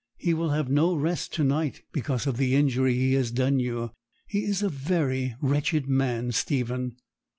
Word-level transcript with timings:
He 0.17 0.33
will 0.33 0.49
have 0.49 0.67
no 0.67 0.95
rest 0.95 1.31
to 1.35 1.43
night 1.43 1.83
because 1.91 2.25
of 2.25 2.37
the 2.37 2.55
injury 2.55 2.95
he 2.95 3.13
has 3.13 3.29
done 3.29 3.59
you. 3.59 3.91
He 4.27 4.45
is 4.45 4.63
a 4.63 4.67
very 4.69 5.35
wretched 5.41 5.87
man, 5.87 6.31
Stephen.' 6.31 6.95